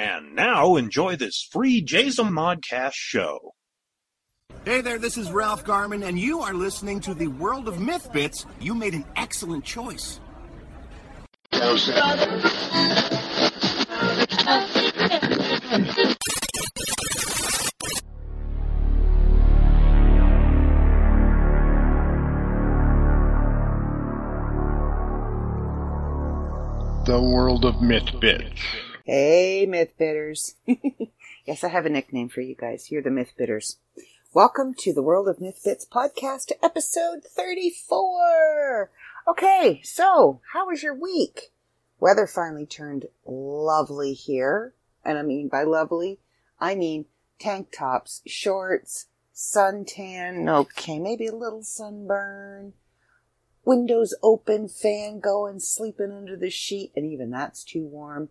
[0.00, 3.52] And now enjoy this free Jason Modcast show.
[4.64, 8.10] Hey there, this is Ralph Garman, and you are listening to the World of Myth
[8.10, 8.46] Bits.
[8.60, 10.18] You made an excellent choice.
[27.04, 28.62] The World of Myth Bits.
[29.12, 30.54] Hey, Myth Bitters.
[31.44, 32.92] yes, I have a nickname for you guys.
[32.92, 33.78] You're the Myth Bitters.
[34.32, 38.88] Welcome to the World of Myth Bits podcast, episode 34.
[39.26, 41.50] Okay, so how was your week?
[41.98, 44.74] Weather finally turned lovely here.
[45.04, 46.20] And I mean by lovely,
[46.60, 47.06] I mean
[47.40, 52.74] tank tops, shorts, suntan, okay, maybe a little sunburn,
[53.64, 58.28] windows open, fan going, sleeping under the sheet, and even that's too warm.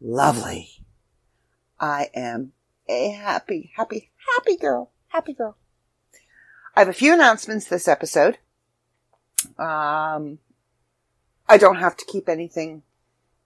[0.00, 0.70] Lovely.
[1.80, 2.52] I am
[2.88, 4.90] a happy, happy, happy girl.
[5.08, 5.56] Happy girl.
[6.76, 8.38] I have a few announcements this episode.
[9.58, 10.38] Um,
[11.48, 12.82] I don't have to keep anything,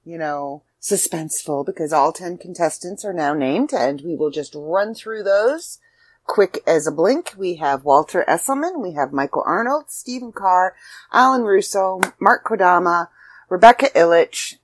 [0.05, 4.94] you know, suspenseful because all 10 contestants are now named and we will just run
[4.94, 5.78] through those
[6.25, 7.34] quick as a blink.
[7.37, 10.75] We have Walter Esselman, we have Michael Arnold, Stephen Carr,
[11.12, 13.09] Alan Russo, Mark Kodama,
[13.48, 14.56] Rebecca Illich,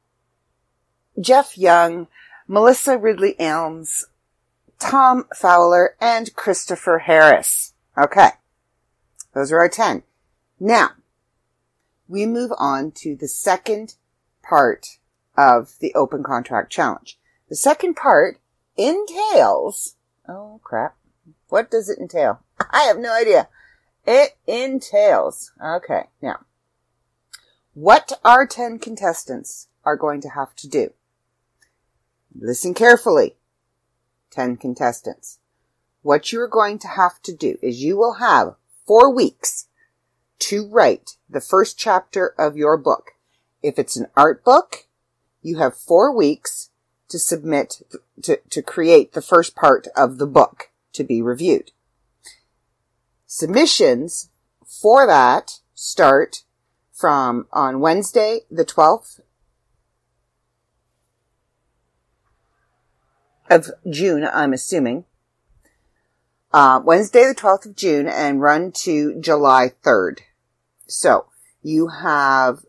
[1.20, 2.06] Jeff Young,
[2.46, 4.06] Melissa Ridley Elms,
[4.78, 7.74] Tom Fowler, and Christopher Harris.
[7.96, 8.30] Okay.
[9.34, 10.02] Those are our 10.
[10.60, 10.90] Now,
[12.06, 13.94] we move on to the second
[14.42, 14.98] part
[15.36, 17.18] of the open contract challenge.
[17.48, 18.38] The second part
[18.76, 19.96] entails,
[20.28, 20.96] oh crap.
[21.48, 22.40] What does it entail?
[22.70, 23.48] I have no idea.
[24.06, 26.40] It entails, okay, now,
[27.74, 30.92] what our 10 contestants are going to have to do.
[32.40, 33.36] Listen carefully.
[34.30, 35.38] 10 contestants.
[36.02, 38.54] What you are going to have to do is you will have
[38.86, 39.66] four weeks
[40.40, 43.12] to write the first chapter of your book.
[43.62, 44.86] If it's an art book,
[45.42, 46.70] you have four weeks
[47.08, 47.82] to submit,
[48.22, 51.72] to, to create the first part of the book to be reviewed.
[53.26, 54.30] Submissions
[54.64, 56.44] for that start
[56.92, 59.20] from on Wednesday, the 12th
[63.50, 65.04] of June, I'm assuming.
[66.52, 70.20] Uh, Wednesday, the 12th of June and run to July 3rd.
[70.86, 71.26] So
[71.62, 72.64] you have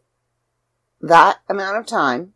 [1.01, 2.33] that amount of time.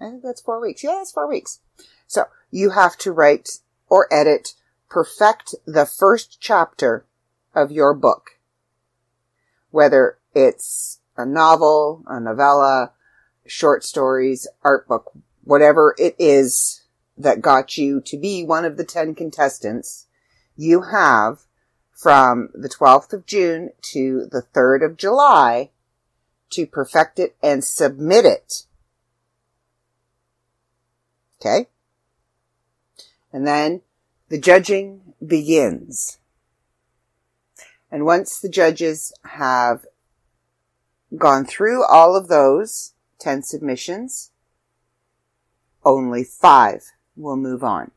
[0.00, 0.82] I think that's four weeks.
[0.82, 1.60] Yeah, that's four weeks.
[2.06, 4.54] So you have to write or edit,
[4.88, 7.04] perfect the first chapter
[7.54, 8.38] of your book.
[9.70, 12.92] Whether it's a novel, a novella,
[13.46, 15.12] short stories, art book,
[15.44, 16.81] whatever it is
[17.16, 20.06] that got you to be one of the 10 contestants,
[20.56, 21.40] you have
[21.92, 25.70] from the 12th of June to the 3rd of July
[26.50, 28.64] to perfect it and submit it.
[31.40, 31.68] Okay?
[33.32, 33.82] And then
[34.28, 36.18] the judging begins.
[37.90, 39.84] And once the judges have
[41.16, 44.30] gone through all of those 10 submissions,
[45.84, 47.90] only five will move on.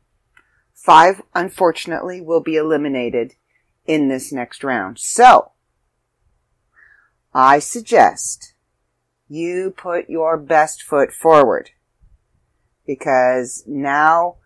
[0.74, 3.34] Five, unfortunately, will be eliminated
[3.86, 4.98] in this next round.
[4.98, 5.52] So,
[7.32, 8.54] I suggest
[9.28, 11.70] you put your best foot forward
[12.86, 14.36] because now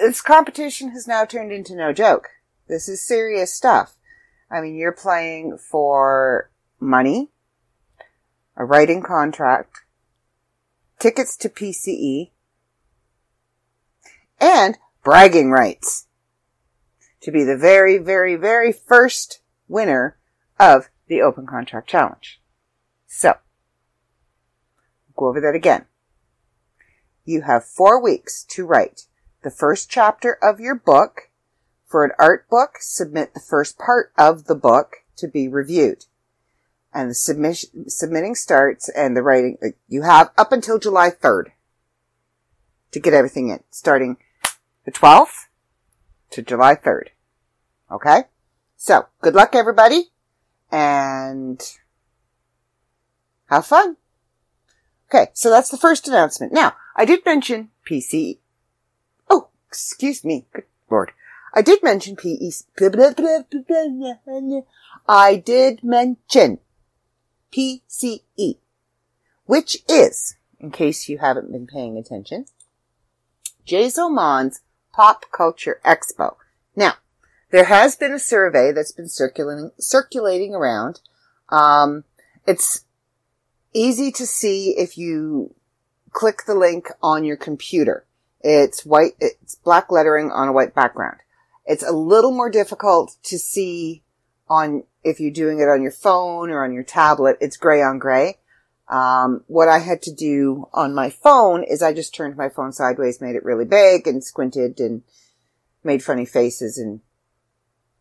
[0.00, 2.28] this competition has now turned into no joke.
[2.68, 3.96] This is serious stuff.
[4.50, 6.50] I mean, you're playing for
[6.80, 7.30] money,
[8.56, 9.84] a writing contract,
[10.98, 12.30] tickets to PCE,
[14.40, 16.06] and bragging rights
[17.20, 20.16] to be the very, very, very first winner
[20.58, 22.40] of the Open Contract Challenge.
[23.06, 23.34] So,
[25.16, 25.86] go over that again.
[27.24, 29.02] You have four weeks to write
[29.42, 31.30] the first chapter of your book.
[31.86, 36.04] For an art book, submit the first part of the book to be reviewed.
[36.92, 39.56] And the submission, submitting starts and the writing,
[39.88, 41.52] you have up until July 3rd
[42.90, 44.18] to get everything in, starting
[44.88, 45.48] the 12th
[46.30, 47.08] to July 3rd.
[47.90, 48.22] Okay?
[48.78, 50.04] So, good luck everybody
[50.72, 51.62] and
[53.50, 53.98] have fun.
[55.10, 56.54] Okay, so that's the first announcement.
[56.54, 58.38] Now, I did mention PC.
[59.28, 60.46] Oh, excuse me.
[60.54, 61.12] Good lord.
[61.52, 62.50] I did mention PE.
[65.06, 66.58] I did mention
[67.52, 68.56] PCE,
[69.44, 72.46] which is in case you haven't been paying attention.
[73.66, 74.62] Jazomon's
[74.98, 76.34] Pop Culture Expo.
[76.74, 76.94] Now,
[77.52, 80.98] there has been a survey that's been circulating, circulating around.
[81.50, 82.02] Um,
[82.48, 82.84] it's
[83.72, 85.54] easy to see if you
[86.10, 88.06] click the link on your computer.
[88.40, 91.18] It's white, it's black lettering on a white background.
[91.64, 94.02] It's a little more difficult to see
[94.48, 97.38] on, if you're doing it on your phone or on your tablet.
[97.40, 98.38] It's gray on gray.
[98.88, 102.72] Um, what I had to do on my phone is I just turned my phone
[102.72, 105.02] sideways, made it really big and squinted and
[105.84, 107.00] made funny faces and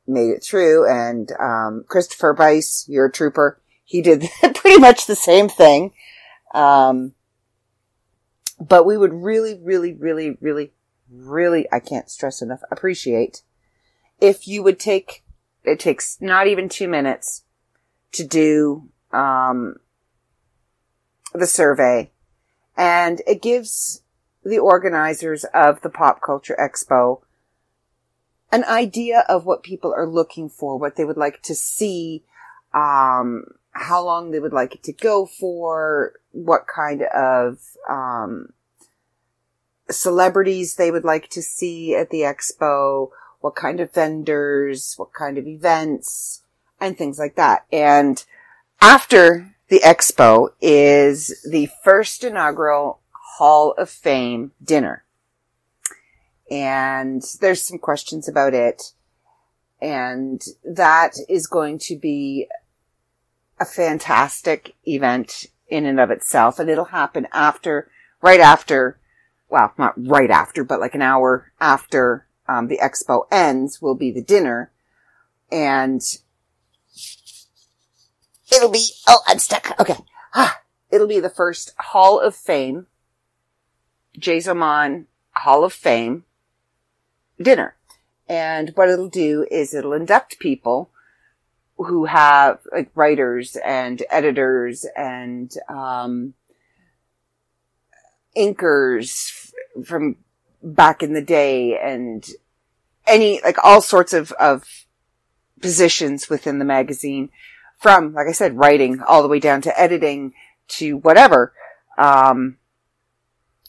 [0.08, 0.90] made it through.
[0.90, 3.60] And, um, Christopher Bice, you're a trooper.
[3.84, 5.92] He did pretty much the same thing.
[6.54, 7.14] Um,
[8.60, 10.72] but we would really, really, really, really,
[11.12, 13.42] really, I can't stress enough, appreciate
[14.20, 15.24] if you would take,
[15.64, 17.44] it takes not even two minutes
[18.14, 19.76] to do, um,
[21.40, 22.12] the survey
[22.76, 24.02] and it gives
[24.44, 27.22] the organizers of the pop culture expo
[28.52, 32.24] an idea of what people are looking for, what they would like to see,
[32.74, 37.60] um, how long they would like it to go for, what kind of
[37.90, 38.54] um,
[39.90, 43.10] celebrities they would like to see at the expo,
[43.42, 46.42] what kind of vendors, what kind of events,
[46.80, 47.66] and things like that.
[47.72, 48.24] And
[48.82, 53.00] after the expo is the first inaugural
[53.38, 55.04] Hall of Fame dinner.
[56.50, 58.94] And there's some questions about it.
[59.82, 62.48] And that is going to be
[63.60, 66.60] a fantastic event in and of itself.
[66.60, 67.92] And it'll happen after,
[68.22, 69.00] right after,
[69.50, 74.12] well, not right after, but like an hour after um, the expo ends will be
[74.12, 74.72] the dinner.
[75.52, 76.02] And
[78.52, 79.80] it'll be, oh, I'm stuck.
[79.80, 79.98] Okay.
[80.34, 80.62] Ah,
[80.92, 82.88] it'll be the first Hall of Fame,
[84.18, 86.24] Jazomon Hall of Fame
[87.42, 87.76] dinner.
[88.28, 90.90] And what it'll do is it'll induct people
[91.78, 96.34] who have like writers and editors and um,
[98.36, 99.52] inkers
[99.86, 100.18] from
[100.64, 102.28] back in the day and
[103.06, 104.86] any like all sorts of of
[105.62, 107.30] positions within the magazine
[107.78, 110.34] from like I said writing all the way down to editing
[110.70, 111.54] to whatever
[111.98, 112.58] um,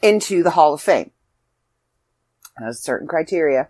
[0.02, 1.10] into the Hall of Fame.
[2.58, 3.68] Has certain criteria,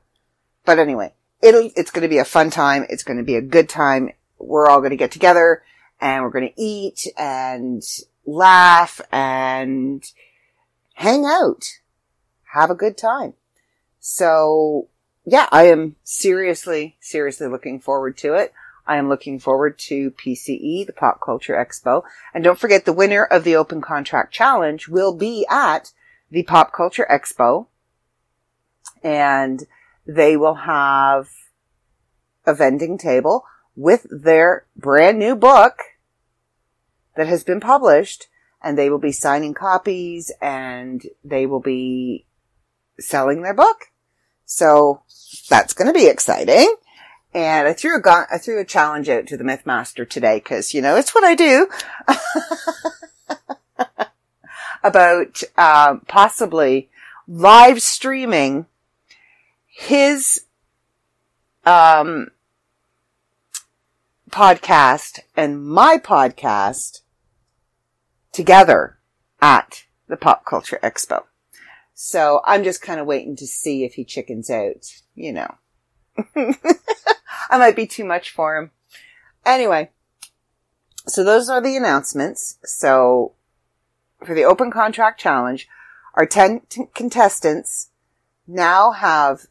[0.65, 1.13] but anyway,
[1.43, 2.87] it'll it's going to be a fun time.
[2.89, 5.63] It's going to be a good time we're all going to get together
[6.01, 7.83] and we're going to eat and
[8.25, 10.05] laugh and
[10.95, 11.65] hang out,
[12.55, 13.35] have a good time.
[14.01, 14.89] So
[15.25, 18.53] yeah, I am seriously, seriously looking forward to it.
[18.89, 22.03] I am looking forward to PCE, the Pop Culture Expo.
[22.33, 25.93] And don't forget the winner of the Open Contract Challenge will be at
[26.31, 27.67] the Pop Culture Expo.
[29.03, 29.67] And
[30.07, 31.29] they will have
[32.47, 33.45] a vending table
[33.77, 35.81] with their brand new book
[37.15, 38.29] that has been published
[38.63, 42.25] and they will be signing copies and they will be
[42.99, 43.87] selling their book.
[44.47, 45.03] So
[45.51, 46.75] that's going to be exciting.
[47.35, 50.73] And I threw a gun, I threw a challenge out to the Mythmaster today because,
[50.73, 51.69] you know, it's what I do.
[54.83, 56.89] About, um, possibly
[57.27, 58.67] live streaming
[59.67, 60.45] his,
[61.67, 62.29] um,
[64.31, 67.01] podcast and my podcast
[68.33, 68.99] together
[69.41, 71.25] at the Pop Culture Expo.
[71.95, 75.57] So I'm just kind of waiting to see if he chickens out, you know.
[77.51, 78.71] I might be too much for him.
[79.45, 79.91] Anyway,
[81.07, 82.59] so those are the announcements.
[82.65, 83.33] So
[84.25, 85.69] for the open contract challenge,
[86.15, 87.91] our 10 t- contestants
[88.47, 89.47] now have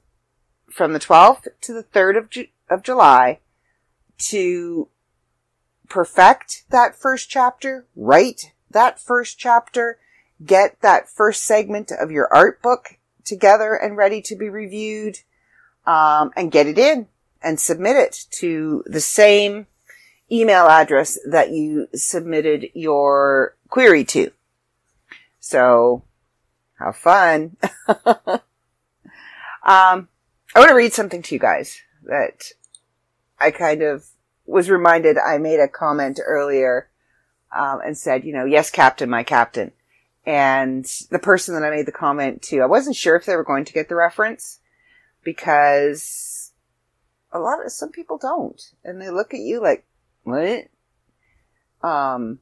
[0.69, 3.39] from the 12th to the 3rd of, Ju- of July
[4.17, 4.89] to
[5.89, 9.97] perfect that first chapter, write that first chapter,
[10.45, 15.19] get that first segment of your art book together and ready to be reviewed,
[15.87, 17.07] um, and get it in
[17.41, 19.65] and submit it to the same
[20.29, 24.31] email address that you submitted your query to.
[25.39, 26.03] So,
[26.77, 27.55] have fun.
[27.87, 28.03] um,
[29.63, 32.51] I want to read something to you guys that
[33.39, 34.05] I kind of
[34.45, 36.89] was reminded I made a comment earlier
[37.55, 39.71] um, and said, you know, yes, Captain, my Captain.
[40.25, 43.45] And the person that I made the comment to, I wasn't sure if they were
[43.45, 44.59] going to get the reference
[45.27, 46.53] because
[47.33, 49.85] a lot of some people don't, and they look at you like,
[50.23, 50.69] what?
[51.83, 52.39] Um,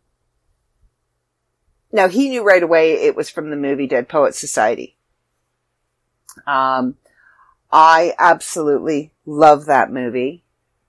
[1.92, 4.98] now he knew right away it was from the movie Dead Poets Society.
[6.46, 6.98] Um,
[7.72, 10.44] I absolutely love that movie,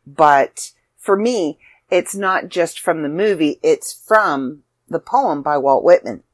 [0.07, 1.59] but for me,
[1.91, 6.25] it's not just from the movie, it's from the poem by Walt Whitman.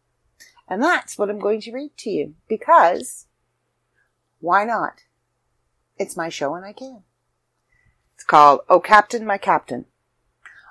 [0.66, 3.26] And that's what I'm going to read to you because
[4.40, 5.02] why not?
[5.98, 7.02] It's my show and I can.
[8.14, 9.86] It's called Oh Captain, My Captain.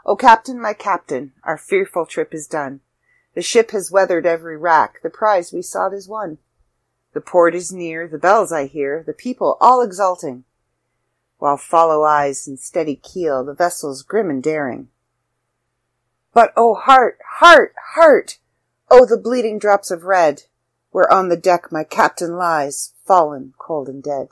[0.05, 2.79] Oh Captain, my Captain, our fearful trip is done.
[3.35, 6.39] The ship has weathered every rack, the prize we sought is won.
[7.13, 10.43] The port is near, the bells I hear, the people all exulting,
[11.37, 14.89] while follow eyes and steady keel, the vessel's grim and daring.
[16.33, 18.39] But oh heart, heart, heart!
[18.89, 20.43] Oh the bleeding drops of red,
[20.91, 24.29] where on the deck my captain lies, fallen, cold and dead.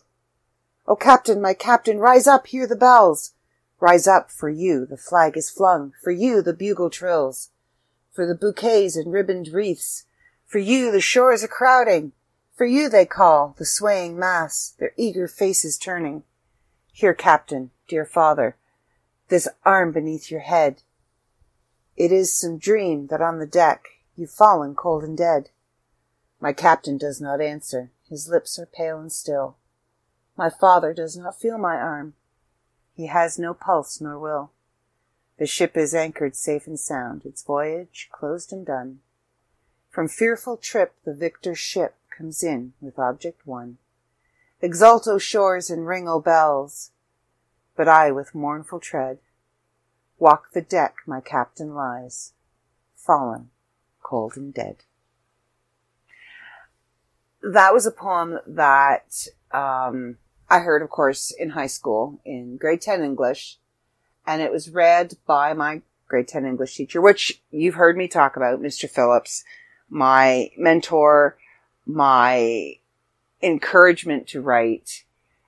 [0.89, 3.33] Oh captain, my captain, rise up, hear the bells!
[3.79, 7.51] Rise up, for you the flag is flung, for you the bugle trills,
[8.11, 10.05] for the bouquets and ribboned wreaths,
[10.47, 12.13] for you the shores are crowding,
[12.55, 16.23] for you they call, the swaying mass, their eager faces turning.
[16.91, 18.57] Here, captain, dear father,
[19.27, 20.81] this arm beneath your head.
[21.97, 25.51] It is some dream that on the deck you've fallen cold and dead.
[26.41, 27.91] My captain does not answer.
[28.09, 29.55] His lips are pale and still.
[30.39, 32.13] My father does not feel my arm.
[32.93, 34.51] He has no pulse nor will.
[35.37, 39.01] The ship is anchored safe and sound, its voyage closed and done.
[39.89, 43.79] From fearful trip the victor ship comes in with object won.
[44.61, 46.91] Exult, O shores, and ring, O bells!
[47.75, 49.19] But I with mournful tread
[50.19, 52.31] walk the deck my captain lies,
[52.95, 53.49] fallen,
[54.01, 54.85] cold and dead.
[57.43, 60.17] That was a poem that um,
[60.49, 63.57] I heard, of course, in high school in grade 10 English,
[64.25, 68.35] and it was read by my grade 10 English teacher, which you've heard me talk
[68.35, 68.89] about, Mr.
[68.89, 69.43] Phillips,
[69.89, 71.37] my mentor,
[71.85, 72.75] my
[73.41, 75.03] encouragement to write.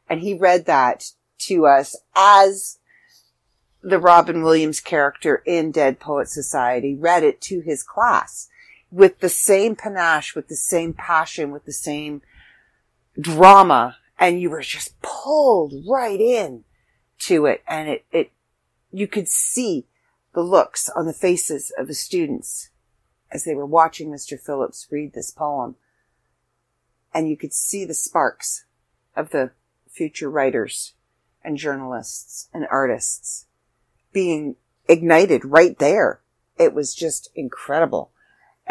[0.09, 2.77] And he read that to us as
[3.81, 8.47] the Robin Williams character in Dead Poet Society read it to his class
[8.91, 12.21] with the same panache, with the same passion, with the same
[13.19, 13.97] drama.
[14.21, 16.63] And you were just pulled right in
[17.19, 17.61] to it.
[17.67, 18.31] And it, it,
[18.89, 19.87] you could see
[20.33, 22.69] the looks on the faces of the students
[23.31, 24.39] as they were watching Mr.
[24.39, 25.75] Phillips read this poem
[27.13, 28.65] and you could see the sparks
[29.15, 29.51] of the
[29.89, 30.93] future writers
[31.43, 33.47] and journalists and artists
[34.13, 34.55] being
[34.87, 36.21] ignited right there.
[36.57, 38.11] It was just incredible.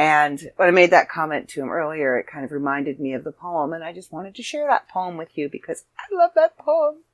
[0.00, 3.22] And when I made that comment to him earlier, it kind of reminded me of
[3.22, 6.30] the poem, and I just wanted to share that poem with you because I love
[6.36, 7.04] that poem.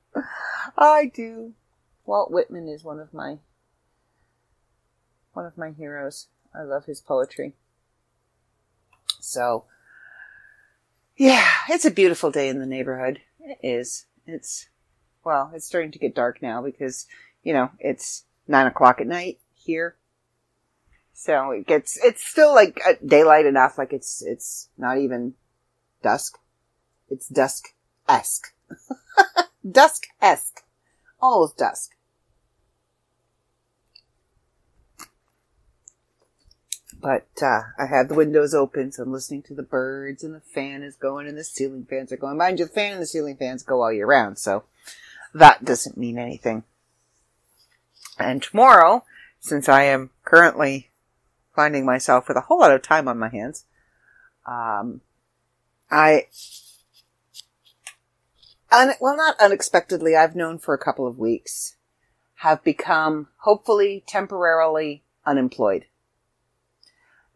[0.77, 1.51] I do.
[2.05, 3.39] Walt Whitman is one of my
[5.33, 6.27] one of my heroes.
[6.55, 7.55] I love his poetry.
[9.19, 9.65] So,
[11.17, 13.19] yeah, it's a beautiful day in the neighborhood.
[13.41, 14.05] It is.
[14.25, 14.69] It's,
[15.25, 17.05] well, it's starting to get dark now because,
[17.43, 19.97] you know, it's nine o'clock at night here.
[21.19, 23.79] So it gets, it's still like daylight enough.
[23.79, 25.33] Like it's, it's not even
[26.03, 26.37] dusk.
[27.09, 28.53] It's dusk-esque.
[29.69, 30.63] dusk-esque.
[31.19, 31.95] Almost dusk.
[37.01, 40.39] But uh, I have the windows open, so I'm listening to the birds, and the
[40.39, 42.37] fan is going, and the ceiling fans are going.
[42.37, 44.65] Mind you, the fan and the ceiling fans go all year round, so
[45.33, 46.63] that doesn't mean anything.
[48.19, 49.03] And tomorrow,
[49.39, 50.89] since I am currently
[51.57, 53.65] finding myself with a whole lot of time on my hands,
[54.45, 55.01] um,
[55.91, 56.27] I,
[58.71, 61.75] un- well, not unexpectedly, I've known for a couple of weeks,
[62.35, 65.87] have become hopefully temporarily unemployed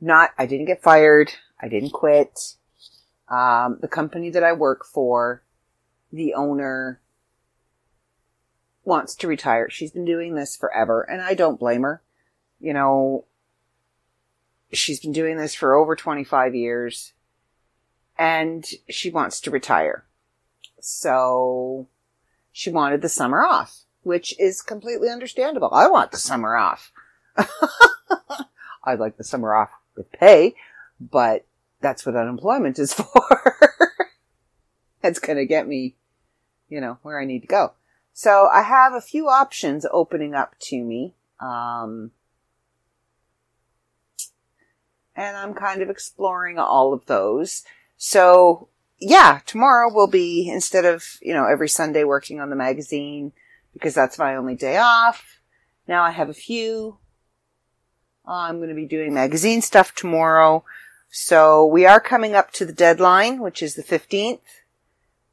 [0.01, 1.31] not, I didn't get fired.
[1.61, 2.55] I didn't quit.
[3.29, 5.43] Um, the company that I work for,
[6.11, 6.99] the owner
[8.83, 9.69] wants to retire.
[9.69, 12.01] She's been doing this forever and I don't blame her.
[12.59, 13.25] You know,
[14.71, 17.13] she's been doing this for over 25 years
[18.17, 20.05] and she wants to retire.
[20.79, 21.87] So
[22.51, 25.69] she wanted the summer off, which is completely understandable.
[25.71, 26.91] I want the summer off.
[28.83, 30.55] I'd like the summer off with pay,
[30.99, 31.45] but
[31.81, 33.57] that's what unemployment is for.
[35.03, 35.95] It's going to get me,
[36.69, 37.73] you know, where I need to go.
[38.13, 41.15] So I have a few options opening up to me.
[41.39, 42.11] Um,
[45.15, 47.63] and I'm kind of exploring all of those.
[47.98, 53.32] So yeah, tomorrow will be instead of, you know, every Sunday working on the magazine
[53.74, 55.39] because that's my only day off.
[55.88, 56.98] Now I have a few
[58.25, 60.63] I'm going to be doing magazine stuff tomorrow.
[61.10, 64.39] So we are coming up to the deadline, which is the 15th.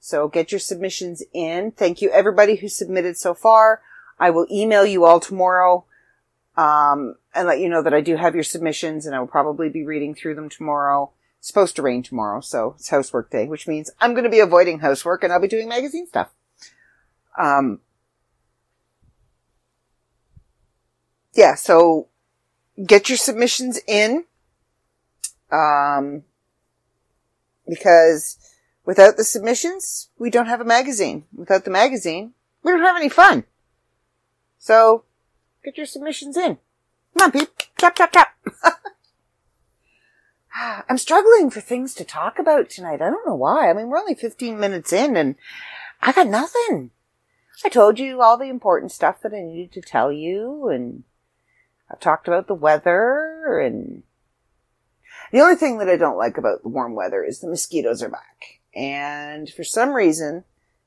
[0.01, 1.71] So get your submissions in.
[1.71, 3.83] Thank you everybody who submitted so far.
[4.19, 5.85] I will email you all tomorrow,
[6.59, 9.69] um, and let you know that I do have your submissions and I will probably
[9.69, 11.13] be reading through them tomorrow.
[11.39, 14.41] It's supposed to rain tomorrow, so it's housework day, which means I'm going to be
[14.41, 16.31] avoiding housework and I'll be doing magazine stuff.
[17.39, 17.79] Um,
[21.33, 22.09] yeah, so
[22.85, 24.25] get your submissions in.
[25.53, 26.25] Um,
[27.69, 28.37] because
[28.85, 31.25] without the submissions, we don't have a magazine.
[31.33, 32.33] Without the magazine,
[32.65, 33.45] we don't have any fun.
[34.59, 35.05] So,
[35.69, 36.59] get your submissions in.
[37.17, 37.69] Come on, Pete.
[37.77, 38.29] Tap, tap, tap.
[40.89, 43.03] I'm struggling for things to talk about tonight.
[43.03, 43.71] I don't know why.
[43.71, 45.37] I mean, we're only 15 minutes in and
[46.01, 46.91] I got nothing.
[47.65, 51.05] I told you all the important stuff that I needed to tell you and
[51.91, 54.03] I've talked about the weather and
[55.33, 58.09] the only thing that I don't like about the warm weather is the mosquitoes are
[58.09, 58.61] back.
[58.75, 60.45] And for some reason,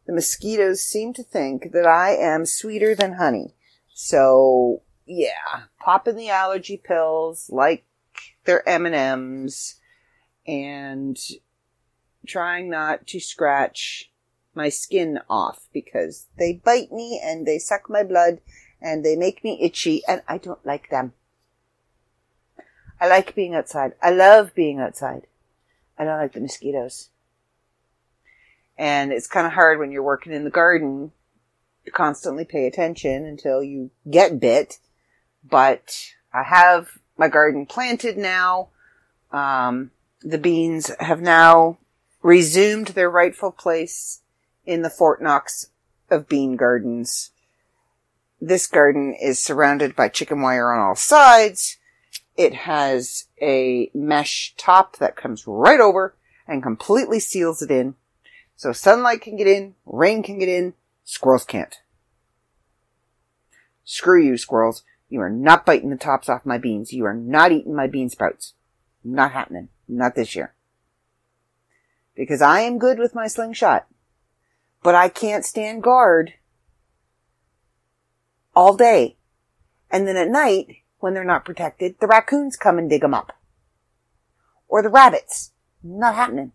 [0.07, 3.53] the mosquitoes seem to think that I am sweeter than honey.
[3.93, 7.85] So yeah, popping the allergy pills like
[8.45, 9.75] they're M&Ms
[10.47, 11.17] and
[12.25, 14.11] trying not to scratch
[14.53, 18.39] my skin off because they bite me and they suck my blood
[18.81, 21.13] and they make me itchy and I don't like them.
[22.99, 23.93] I like being outside.
[24.01, 25.27] I love being outside.
[25.97, 27.09] I don't like the mosquitoes.
[28.77, 31.11] And it's kind of hard when you're working in the garden
[31.93, 34.79] constantly pay attention until you get bit.
[35.43, 38.69] But I have my garden planted now.
[39.31, 41.77] Um, the beans have now
[42.21, 44.21] resumed their rightful place
[44.65, 45.69] in the Fort Knox
[46.09, 47.31] of bean gardens.
[48.39, 51.77] This garden is surrounded by chicken wire on all sides.
[52.35, 56.15] It has a mesh top that comes right over
[56.47, 57.95] and completely seals it in.
[58.55, 60.73] So sunlight can get in, rain can get in,
[61.11, 61.81] squirrels can't.
[63.83, 64.83] Screw you, squirrels.
[65.09, 66.93] You are not biting the tops off my beans.
[66.93, 68.53] You are not eating my bean sprouts.
[69.03, 69.67] Not happening.
[69.89, 70.53] Not this year.
[72.15, 73.87] Because I am good with my slingshot.
[74.83, 76.33] But I can't stand guard
[78.55, 79.17] all day.
[79.89, 83.33] And then at night, when they're not protected, the raccoons come and dig them up.
[84.69, 85.51] Or the rabbits.
[85.83, 86.53] Not happening.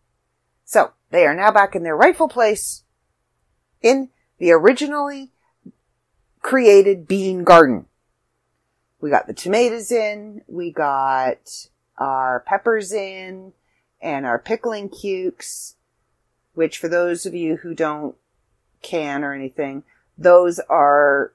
[0.65, 2.85] So, they are now back in their rightful place
[3.83, 5.31] in the originally
[6.41, 7.87] created bean garden.
[9.01, 11.69] We got the tomatoes in, we got
[11.99, 13.53] our peppers in,
[14.01, 15.75] and our pickling cukes,
[16.55, 18.17] which for those of you who don't
[18.83, 19.83] can or anything,
[20.17, 21.33] those are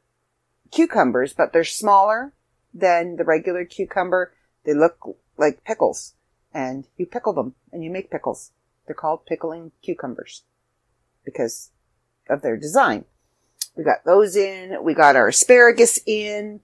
[0.71, 2.33] cucumbers, but they're smaller
[2.73, 4.33] than the regular cucumber.
[4.63, 6.13] They look like pickles
[6.53, 8.51] and you pickle them and you make pickles.
[8.85, 10.43] They're called pickling cucumbers
[11.23, 11.71] because
[12.31, 13.05] of their design.
[13.75, 14.83] We got those in.
[14.83, 16.61] We got our asparagus in.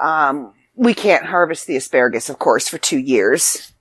[0.00, 3.72] Um, we can't harvest the asparagus, of course, for two years.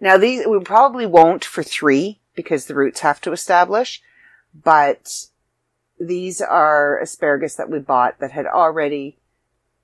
[0.00, 4.02] Now these, we probably won't for three because the roots have to establish,
[4.52, 5.26] but
[6.00, 9.18] these are asparagus that we bought that had already,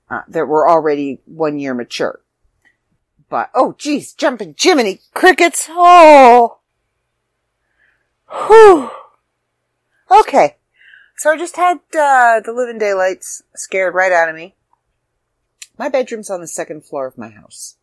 [0.09, 2.19] uh, that were already one year mature.
[3.29, 5.67] But, oh geez, jumping Jiminy crickets.
[5.69, 6.59] Oh.
[8.29, 8.91] Whew.
[10.11, 10.57] Okay.
[11.21, 14.55] So I just had, uh, the living daylights scared right out of me.
[15.77, 17.75] My bedroom's on the second floor of my house.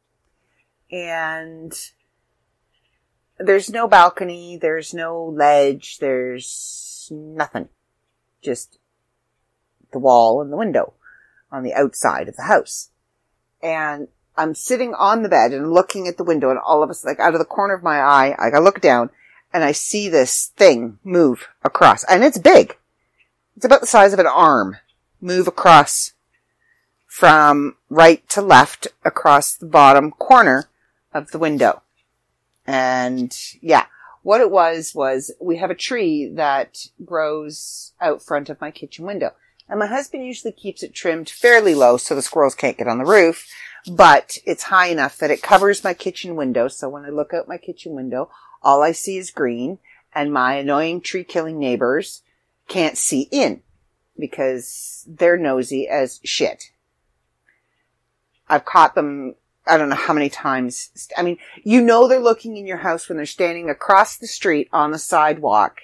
[0.91, 1.73] And
[3.39, 7.69] there's no balcony, there's no ledge, there's nothing
[8.43, 8.81] just
[9.93, 10.95] the wall and the window
[11.53, 12.91] on the outside of the house.
[13.63, 17.05] And I'm sitting on the bed and looking at the window and all of us,
[17.05, 19.11] like out of the corner of my eye, I look down
[19.53, 22.77] and I see this thing move across and it's big.
[23.59, 24.77] It's about the size of an arm
[25.21, 26.13] move across
[27.09, 30.69] from right to left across the bottom corner
[31.13, 31.83] of the window.
[32.69, 33.87] And yeah,
[34.23, 39.05] what it was was we have a tree that grows out front of my kitchen
[39.05, 39.33] window.
[39.69, 42.99] And my husband usually keeps it trimmed fairly low so the squirrels can't get on
[42.99, 43.45] the roof,
[43.91, 46.69] but it's high enough that it covers my kitchen window.
[46.69, 48.31] So when I look out my kitchen window,
[48.63, 49.79] all I see is green
[50.15, 52.23] and my annoying tree killing neighbors
[52.69, 53.63] can't see in
[54.19, 56.71] because they're nosy as shit.
[58.49, 59.35] I've caught them
[59.69, 60.91] I don't know how many times.
[61.17, 64.69] I mean, you know they're looking in your house when they're standing across the street
[64.73, 65.81] on the sidewalk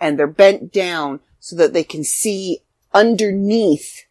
[0.00, 2.60] and they're bent down so that they can see
[2.94, 4.06] underneath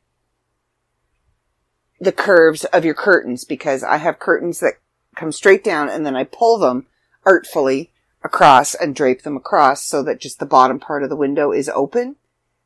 [2.00, 4.76] the curves of your curtains because I have curtains that
[5.16, 6.86] come straight down and then I pull them
[7.26, 7.92] artfully
[8.24, 11.70] across and drape them across so that just the bottom part of the window is
[11.70, 12.16] open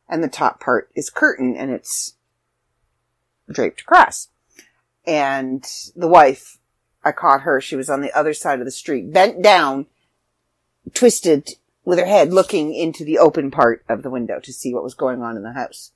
[0.08, 2.16] and the top part is curtain and it's
[3.50, 4.30] draped across.
[5.06, 6.58] And the wife,
[7.04, 9.88] I caught her, she was on the other side of the street, bent down,
[10.94, 11.52] twisted
[11.84, 14.94] with her head looking into the open part of the window to see what was
[14.94, 15.92] going on in the house.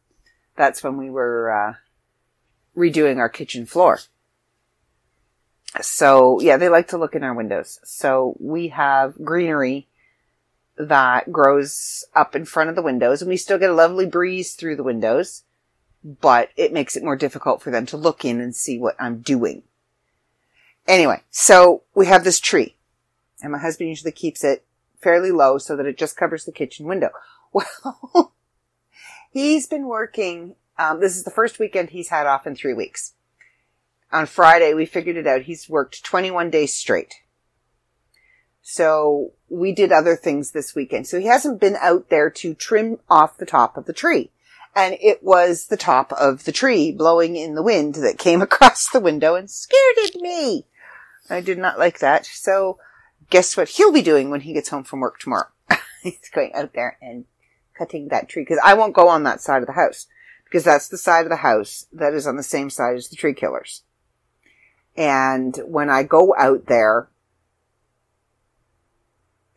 [0.56, 1.74] That's when we were, uh,
[2.76, 4.00] redoing our kitchen floor.
[5.82, 7.80] So yeah, they like to look in our windows.
[7.84, 9.88] So we have greenery
[10.78, 14.54] that grows up in front of the windows and we still get a lovely breeze
[14.54, 15.44] through the windows,
[16.04, 19.20] but it makes it more difficult for them to look in and see what I'm
[19.20, 19.64] doing.
[20.88, 22.76] Anyway, so we have this tree
[23.42, 24.66] and my husband usually keeps it
[25.02, 27.10] fairly low so that it just covers the kitchen window.
[27.54, 28.34] Well,
[29.32, 30.56] he's been working.
[30.78, 33.14] Um, this is the first weekend he's had off in three weeks.
[34.12, 35.44] On Friday, we figured it out.
[35.44, 37.16] He's worked 21 days straight.
[38.62, 41.08] So we did other things this weekend.
[41.08, 44.32] So he hasn't been out there to trim off the top of the tree.
[44.76, 48.90] And it was the top of the tree blowing in the wind that came across
[48.90, 50.66] the window and scared me.
[51.30, 52.26] I did not like that.
[52.26, 52.78] So
[53.30, 55.48] guess what he'll be doing when he gets home from work tomorrow?
[56.04, 57.26] He's going out there and
[57.78, 60.08] cutting that tree because I won't go on that side of the house
[60.44, 63.16] because that's the side of the house that is on the same side as the
[63.16, 63.84] tree killers.
[64.96, 67.10] And when I go out there,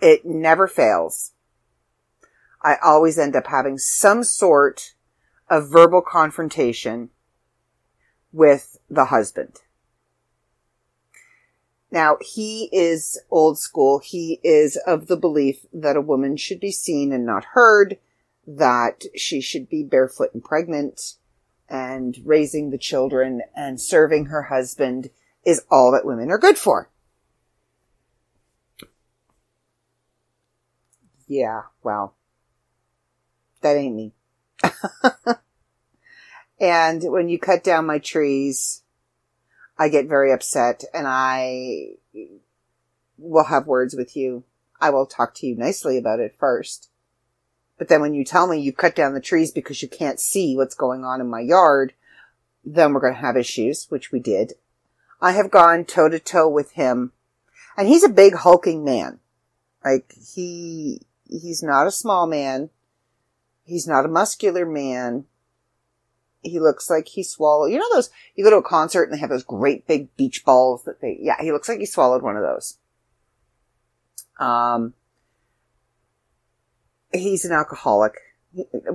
[0.01, 1.33] it never fails.
[2.63, 4.95] I always end up having some sort
[5.49, 7.11] of verbal confrontation
[8.33, 9.61] with the husband.
[11.91, 14.01] Now, he is old school.
[14.01, 17.99] He is of the belief that a woman should be seen and not heard,
[18.47, 21.15] that she should be barefoot and pregnant,
[21.69, 25.11] and raising the children and serving her husband
[25.49, 26.91] is all that women are good for.
[31.27, 32.15] Yeah, well,
[33.63, 34.13] that ain't me.
[36.61, 38.83] and when you cut down my trees,
[39.79, 41.93] I get very upset and I
[43.17, 44.45] will have words with you.
[44.83, 46.91] I will talk to you nicely about it first.
[47.79, 50.55] But then when you tell me you've cut down the trees because you can't see
[50.57, 51.95] what's going on in my yard,
[52.67, 54.53] then we're going to have issues, which we did.
[55.21, 57.13] I have gone toe to toe with him
[57.77, 59.21] and he's a big hulking man.
[59.85, 62.71] Like he, he's not a small man.
[63.65, 65.25] He's not a muscular man.
[66.43, 69.19] He looks like he swallowed, you know those, you go to a concert and they
[69.19, 72.37] have those great big beach balls that they, yeah, he looks like he swallowed one
[72.37, 72.79] of those.
[74.39, 74.95] Um,
[77.13, 78.15] he's an alcoholic.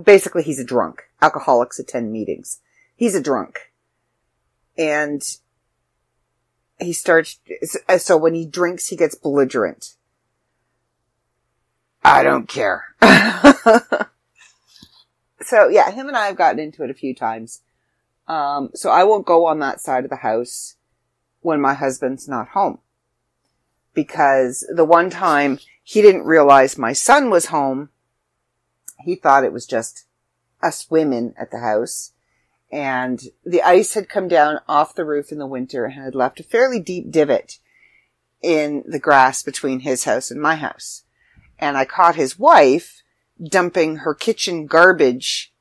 [0.03, 1.03] Basically, he's a drunk.
[1.21, 2.61] Alcoholics attend meetings.
[2.95, 3.71] He's a drunk.
[4.77, 5.21] And
[6.79, 7.39] he starts,
[7.97, 9.95] so when he drinks, he gets belligerent.
[12.03, 12.83] I don't care.
[15.41, 17.61] so yeah, him and I have gotten into it a few times.
[18.27, 20.75] Um, so I won't go on that side of the house
[21.41, 22.79] when my husband's not home.
[23.93, 27.89] Because the one time he didn't realize my son was home,
[28.99, 30.05] he thought it was just
[30.61, 32.13] us women at the house.
[32.73, 36.39] And the ice had come down off the roof in the winter and had left
[36.39, 37.59] a fairly deep divot
[38.41, 41.03] in the grass between his house and my house.
[41.59, 43.03] And I caught his wife
[43.39, 45.53] dumping her kitchen garbage.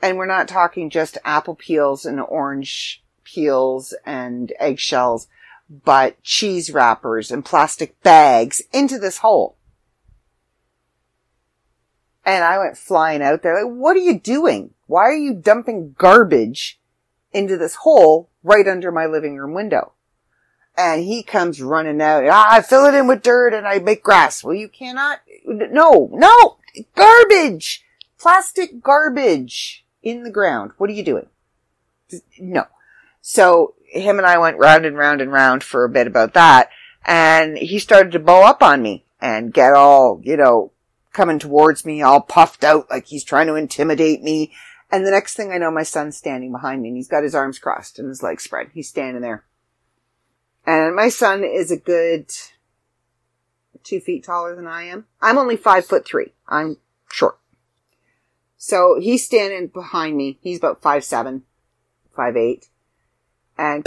[0.00, 5.26] And we're not talking just apple peels and orange peels and eggshells,
[5.68, 9.56] but cheese wrappers and plastic bags into this hole.
[12.30, 14.72] And I went flying out there like, what are you doing?
[14.86, 16.78] Why are you dumping garbage
[17.32, 19.94] into this hole right under my living room window?
[20.78, 22.22] And he comes running out.
[22.30, 24.44] Ah, I fill it in with dirt and I make grass.
[24.44, 25.22] Well, you cannot.
[25.44, 26.58] No, no,
[26.94, 27.84] garbage,
[28.16, 30.70] plastic garbage in the ground.
[30.78, 31.26] What are you doing?
[32.38, 32.66] No.
[33.20, 36.70] So him and I went round and round and round for a bit about that.
[37.04, 40.70] And he started to bow up on me and get all, you know,
[41.12, 44.52] coming towards me, all puffed out like he's trying to intimidate me.
[44.90, 47.34] And the next thing I know, my son's standing behind me and he's got his
[47.34, 48.70] arms crossed and his legs spread.
[48.74, 49.44] He's standing there.
[50.66, 52.30] And my son is a good
[53.82, 55.06] two feet taller than I am.
[55.20, 56.32] I'm only five foot three.
[56.48, 56.76] I'm
[57.10, 57.38] short.
[58.56, 60.38] So he's standing behind me.
[60.42, 61.44] He's about five seven,
[62.14, 62.68] five eight,
[63.56, 63.84] and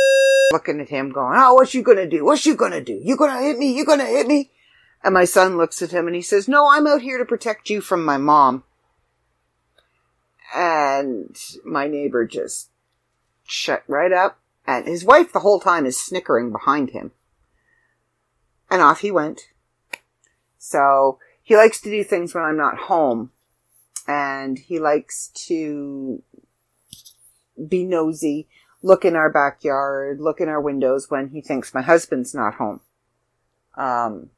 [0.52, 2.26] looking at him going, Oh, what you gonna do?
[2.26, 3.00] What you gonna do?
[3.02, 3.76] You gonna hit me?
[3.76, 4.52] You gonna hit me?
[5.04, 7.70] And my son looks at him and he says, No, I'm out here to protect
[7.70, 8.64] you from my mom.
[10.56, 11.36] And
[11.66, 12.70] my neighbor just
[13.46, 14.40] shut right up.
[14.66, 17.12] And his wife the whole time is snickering behind him.
[18.70, 19.50] And off he went.
[20.58, 23.32] So he likes to do things when I'm not home
[24.08, 26.22] and he likes to
[27.68, 28.48] be nosy,
[28.82, 32.82] look in our backyard, look in our windows when he thinks my husband's not home.
[33.76, 34.30] Um,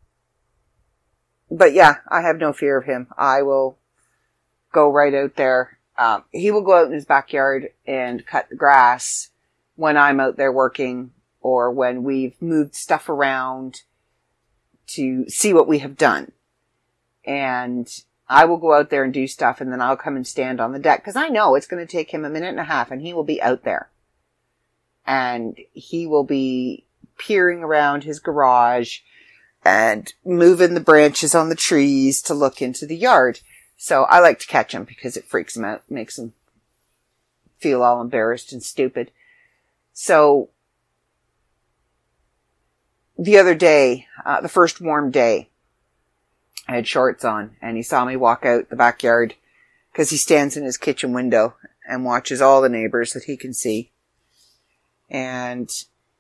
[1.50, 3.08] but yeah, I have no fear of him.
[3.18, 3.78] I will
[4.72, 5.78] go right out there.
[5.98, 9.30] Um, he will go out in his backyard and cut the grass
[9.76, 13.82] when I'm out there working or when we've moved stuff around
[14.88, 16.32] to see what we have done.
[17.24, 17.88] And
[18.28, 20.74] I will go out there and do stuff and then I'll come and stand on
[20.74, 22.92] the deck because I know it's going to take him a minute and a half
[22.92, 23.90] and he will be out there
[25.06, 26.86] and he will be
[27.18, 29.00] peering around his garage
[29.66, 33.40] and moving the branches on the trees to look into the yard.
[33.76, 36.34] So I like to catch him because it freaks him out, makes him
[37.58, 39.12] feel all embarrassed and stupid.
[39.92, 40.50] So
[43.18, 45.50] the other day, uh, the first warm day,
[46.68, 49.34] I had shorts on and he saw me walk out the backyard
[49.92, 51.56] because he stands in his kitchen window
[51.88, 53.92] and watches all the neighbors that he can see.
[55.10, 55.72] And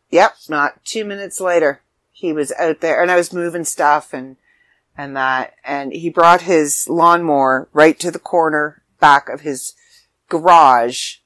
[0.10, 1.82] yep, not two minutes later,
[2.16, 4.38] he was out there and I was moving stuff and,
[4.98, 9.74] and that, and he brought his lawnmower right to the corner back of his
[10.30, 11.18] garage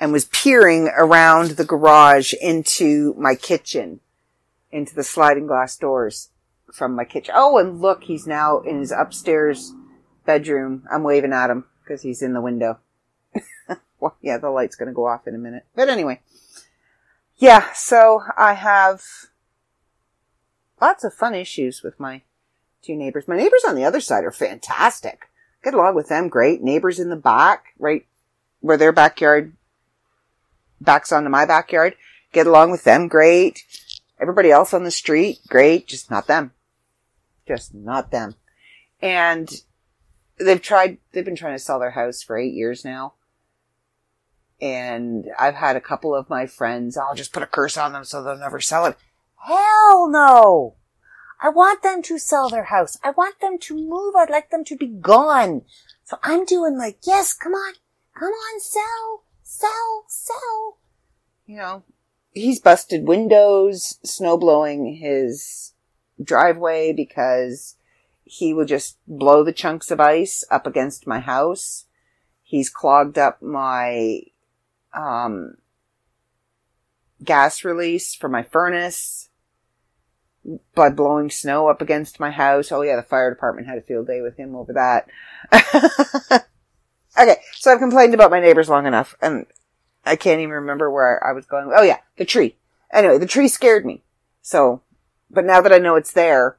[0.00, 4.00] and was peering around the garage into my kitchen,
[4.72, 6.30] into the sliding glass doors
[6.72, 7.34] from my kitchen.
[7.36, 9.72] Oh, and look, he's now in his upstairs
[10.26, 10.88] bedroom.
[10.90, 12.80] I'm waving at him because he's in the window.
[14.00, 15.66] well, yeah, the light's going to go off in a minute.
[15.76, 16.20] But anyway,
[17.36, 19.04] yeah, so I have
[20.80, 22.22] lots of fun issues with my
[22.82, 23.28] two neighbors.
[23.28, 25.28] My neighbors on the other side are fantastic.
[25.62, 26.62] Get along with them great.
[26.62, 28.06] Neighbors in the back, right
[28.60, 29.52] where their backyard
[30.80, 31.94] backs onto my backyard.
[32.32, 33.62] Get along with them great.
[34.20, 35.86] Everybody else on the street, great.
[35.86, 36.52] Just not them.
[37.46, 38.34] Just not them.
[39.00, 39.62] And
[40.38, 43.14] they've tried, they've been trying to sell their house for eight years now.
[44.60, 48.04] And I've had a couple of my friends, I'll just put a curse on them
[48.04, 48.96] so they'll never sell it.
[49.44, 50.74] Hell no!
[51.40, 52.98] I want them to sell their house.
[53.04, 54.16] I want them to move.
[54.16, 55.62] I'd like them to be gone.
[56.04, 57.74] So I'm doing like, yes, come on,
[58.18, 60.78] come on, sell, sell, sell.
[61.46, 61.82] You know,
[62.32, 65.72] he's busted windows, snow blowing his
[66.22, 67.76] driveway because
[68.24, 71.86] he will just blow the chunks of ice up against my house.
[72.42, 74.22] He's clogged up my,
[74.92, 75.58] um,
[77.22, 79.27] gas release for my furnace
[80.74, 82.72] by blowing snow up against my house.
[82.72, 85.08] Oh yeah, the fire department had a field day with him over that.
[87.20, 89.46] okay, so I've complained about my neighbors long enough, and
[90.04, 91.70] I can't even remember where I was going.
[91.74, 92.56] Oh yeah, the tree.
[92.92, 94.02] Anyway, the tree scared me.
[94.40, 94.82] So,
[95.30, 96.56] but now that I know it's there,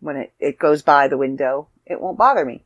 [0.00, 2.64] when it, it goes by the window, it won't bother me.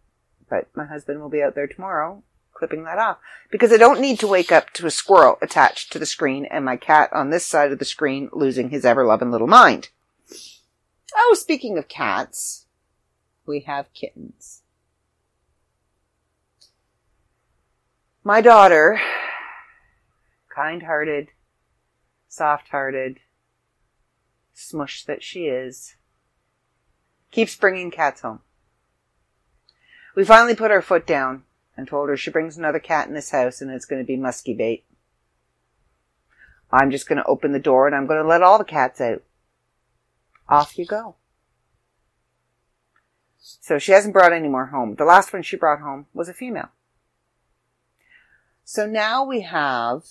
[0.48, 2.22] But my husband will be out there tomorrow
[2.58, 3.18] clipping that off
[3.50, 6.64] because I don't need to wake up to a squirrel attached to the screen and
[6.64, 9.90] my cat on this side of the screen losing his ever loving little mind.
[11.20, 12.66] Oh, speaking of cats,
[13.44, 14.62] we have kittens.
[18.22, 19.00] My daughter,
[20.54, 21.30] kind hearted,
[22.28, 23.18] soft hearted,
[24.54, 25.96] smush that she is,
[27.32, 28.40] keeps bringing cats home.
[30.14, 31.42] We finally put our foot down
[31.76, 34.16] and told her she brings another cat in this house and it's going to be
[34.16, 34.84] musky bait.
[36.70, 39.00] I'm just going to open the door and I'm going to let all the cats
[39.00, 39.22] out.
[40.48, 41.16] Off you go.
[43.38, 44.94] So she hasn't brought any more home.
[44.94, 46.70] The last one she brought home was a female.
[48.64, 50.04] So now we have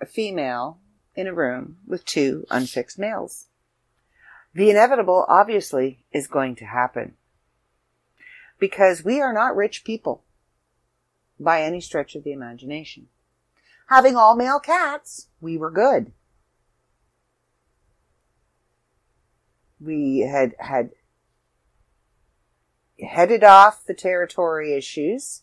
[0.00, 0.78] a female
[1.14, 3.46] in a room with two unfixed males.
[4.54, 7.14] The inevitable, obviously, is going to happen.
[8.58, 10.24] Because we are not rich people
[11.38, 13.08] by any stretch of the imagination.
[13.88, 16.12] Having all male cats, we were good.
[19.80, 20.90] We had, had
[23.00, 25.42] headed off the territory issues,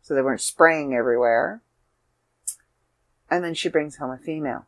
[0.00, 1.62] so they weren't spraying everywhere.
[3.30, 4.66] And then she brings home a female.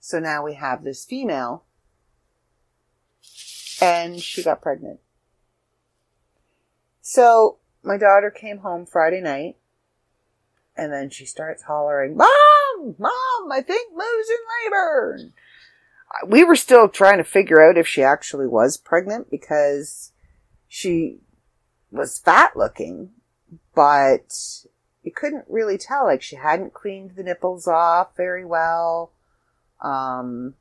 [0.00, 1.64] So now we have this female,
[3.80, 5.00] and she got pregnant.
[7.00, 9.56] So my daughter came home Friday night,
[10.76, 12.96] and then she starts hollering, Mom!
[12.98, 13.52] Mom!
[13.52, 15.18] I think Moo's in labor!
[16.26, 20.12] We were still trying to figure out if she actually was pregnant because
[20.68, 21.18] she
[21.90, 23.10] was fat looking,
[23.74, 24.64] but
[25.02, 26.04] you couldn't really tell.
[26.04, 29.12] Like she hadn't cleaned the nipples off very well.
[29.80, 30.54] Um,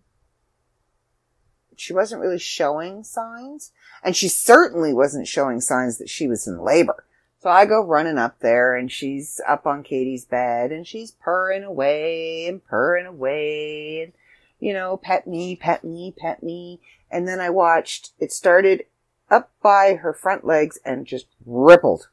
[1.75, 3.71] she wasn't really showing signs.
[4.03, 7.05] And she certainly wasn't showing signs that she was in labor.
[7.39, 11.63] So I go running up there and she's up on Katie's bed and she's purring
[11.63, 14.13] away and purring away and,
[14.61, 16.79] you know, pet me, pet me, pet me.
[17.09, 18.83] And then I watched, it started
[19.29, 22.09] up by her front legs and just rippled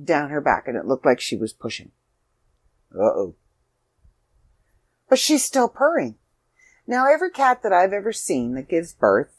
[0.00, 1.90] down her back and it looked like she was pushing.
[2.94, 3.34] Uh oh.
[5.08, 6.16] But she's still purring.
[6.86, 9.32] Now every cat that I've ever seen that gives birth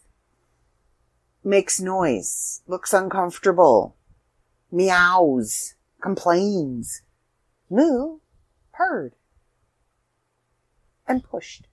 [1.43, 3.95] makes noise, looks uncomfortable,
[4.71, 7.04] meows, complains.
[7.69, 8.19] Moo
[8.73, 9.13] purred
[11.08, 11.67] and pushed.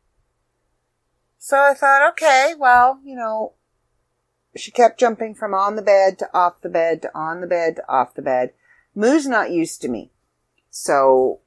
[1.48, 3.54] So I thought, okay, well, you know,
[4.54, 7.76] she kept jumping from on the bed to off the bed to on the bed
[7.76, 8.52] to off the bed.
[8.94, 10.10] Moo's not used to me.
[10.68, 11.40] So,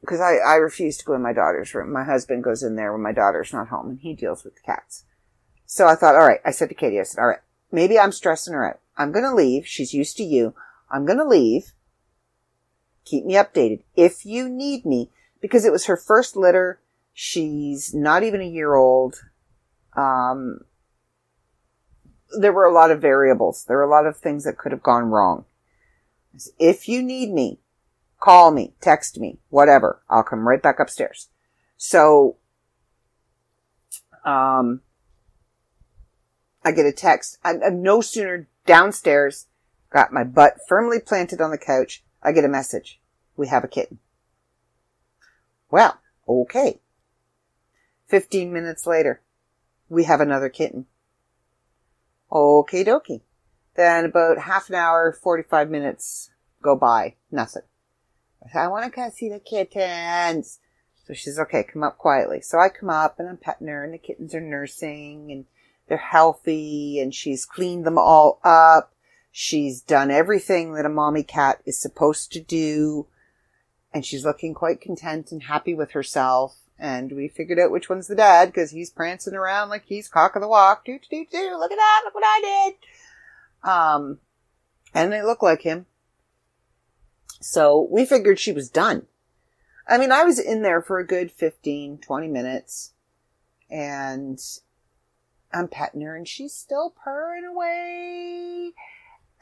[0.00, 1.92] because I, I refuse to go in my daughter's room.
[1.92, 4.62] My husband goes in there when my daughter's not home and he deals with the
[4.62, 5.04] cats.
[5.64, 7.38] So I thought, all right, I said to Katie, I said, all right,
[7.70, 8.80] maybe I'm stressing her out.
[8.96, 9.64] I'm going to leave.
[9.64, 10.56] She's used to you.
[10.90, 11.70] I'm going to leave.
[13.04, 16.80] Keep me updated if you need me because it was her first litter.
[17.14, 19.20] She's not even a year old.
[19.96, 20.60] Um,
[22.38, 23.64] there were a lot of variables.
[23.64, 25.44] There were a lot of things that could have gone wrong.
[26.58, 27.60] If you need me,
[28.20, 30.02] call me, text me, whatever.
[30.10, 31.28] I'll come right back upstairs.
[31.76, 32.36] So,
[34.24, 34.82] um,
[36.64, 37.38] I get a text.
[37.44, 39.46] I, I'm no sooner downstairs,
[39.90, 42.02] got my butt firmly planted on the couch.
[42.22, 43.00] I get a message.
[43.36, 43.98] We have a kitten.
[45.70, 46.80] Well, okay.
[48.08, 49.22] 15 minutes later,
[49.88, 50.86] we have another kitten.
[52.30, 53.22] Okay dokie.
[53.76, 56.30] Then about half an hour, 45 minutes
[56.62, 57.14] go by.
[57.30, 57.62] Nothing.
[58.44, 60.60] I said, I want to come see the kittens.
[61.06, 62.40] So she says, okay, come up quietly.
[62.40, 65.44] So I come up and I'm petting her and the kittens are nursing and
[65.88, 68.92] they're healthy and she's cleaned them all up.
[69.30, 73.06] She's done everything that a mommy cat is supposed to do.
[73.92, 76.56] And she's looking quite content and happy with herself.
[76.78, 80.36] And we figured out which one's the dad because he's prancing around like he's cock
[80.36, 80.84] of the walk.
[80.84, 81.56] Do, do, do, do.
[81.58, 82.02] Look at that.
[82.04, 82.40] Look what I
[83.62, 83.70] did.
[83.70, 84.18] Um,
[84.94, 85.86] and they look like him.
[87.40, 89.06] So we figured she was done.
[89.88, 92.92] I mean, I was in there for a good 15, 20 minutes
[93.70, 94.38] and
[95.52, 98.72] I'm petting her and she's still purring away.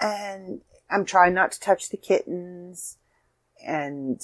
[0.01, 2.99] And I'm trying not to touch the kittens.
[3.65, 4.21] And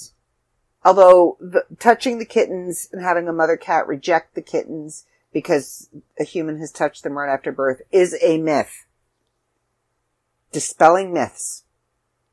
[0.83, 5.89] although the, touching the kittens and having a mother cat reject the kittens because
[6.19, 8.85] a human has touched them right after birth is a myth.
[10.51, 11.63] Dispelling myths.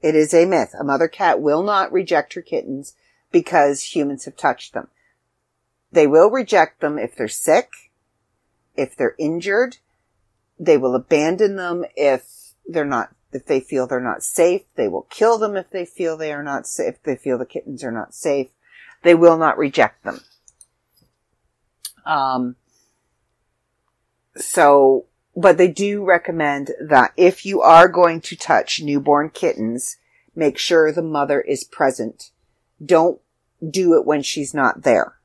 [0.03, 0.75] It is a myth.
[0.79, 2.95] A mother cat will not reject her kittens
[3.31, 4.89] because humans have touched them.
[5.91, 7.71] They will reject them if they're sick,
[8.77, 9.79] if they're injured.
[10.59, 14.63] They will abandon them if they're not, if they feel they're not safe.
[14.75, 17.47] They will kill them if they feel they are not safe, if they feel the
[17.47, 18.49] kittens are not safe.
[19.03, 20.21] They will not reject them.
[22.05, 22.57] Um,
[24.37, 29.99] so, but they do recommend that if you are going to touch newborn kittens,
[30.35, 32.31] make sure the mother is present.
[32.85, 33.21] Don't
[33.69, 35.17] do it when she's not there.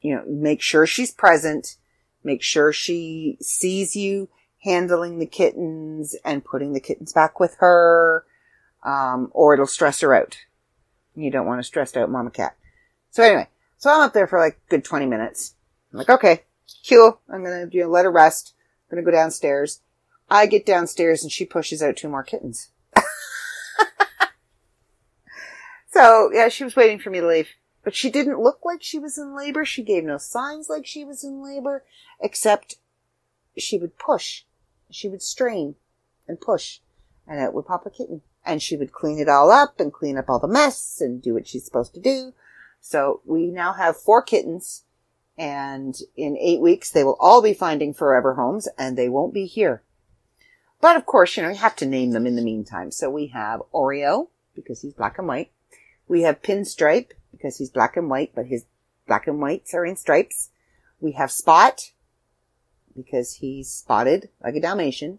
[0.00, 1.76] You know, make sure she's present.
[2.22, 4.28] Make sure she sees you
[4.62, 8.24] handling the kittens and putting the kittens back with her,
[8.82, 10.36] um, or it'll stress her out.
[11.14, 12.56] You don't want a stressed out mama cat.
[13.10, 15.54] So anyway, so I'm up there for like good 20 minutes.
[15.92, 16.42] I'm like, okay,
[16.88, 17.20] cool.
[17.28, 18.54] I'm gonna you know, let her rest.
[18.90, 19.80] I'm gonna go downstairs.
[20.28, 22.70] I get downstairs and she pushes out two more kittens.
[25.88, 27.48] so yeah, she was waiting for me to leave.
[27.82, 29.64] But she didn't look like she was in labor.
[29.64, 31.84] She gave no signs like she was in labor,
[32.20, 32.76] except
[33.56, 34.42] she would push.
[34.90, 35.76] She would strain
[36.28, 36.80] and push,
[37.26, 38.22] and out would pop a kitten.
[38.44, 41.34] And she would clean it all up and clean up all the mess and do
[41.34, 42.32] what she's supposed to do.
[42.80, 44.84] So we now have four kittens,
[45.36, 49.46] and in eight weeks they will all be finding forever homes, and they won't be
[49.46, 49.82] here.
[50.80, 52.90] But of course, you know, you have to name them in the meantime.
[52.90, 55.50] So we have Oreo, because he's black and white.
[56.08, 58.64] We have Pinstripe, because he's black and white, but his
[59.06, 60.50] black and whites are in stripes.
[61.00, 61.80] We have Spot,
[62.96, 65.18] because he's spotted like a Dalmatian.